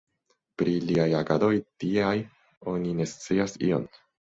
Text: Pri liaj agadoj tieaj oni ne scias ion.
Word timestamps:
Pri 0.61 0.73
liaj 0.85 1.05
agadoj 1.19 1.51
tieaj 1.85 2.17
oni 2.77 2.99
ne 3.01 3.13
scias 3.17 3.61
ion. 3.73 3.93